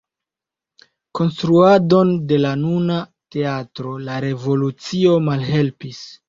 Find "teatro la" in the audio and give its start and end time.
3.37-4.17